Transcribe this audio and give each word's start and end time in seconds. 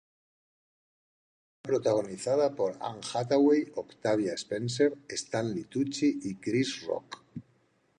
Está 1.61 1.67
protagonizada 1.69 2.55
por 2.55 2.71
Anne 2.81 3.01
Hathaway, 3.13 3.71
Octavia 3.75 4.33
Spencer, 4.33 4.97
Stanley 5.09 5.65
Tucci 5.65 6.17
y 6.23 6.37
Chris 6.37 6.81
Rock. 6.87 7.23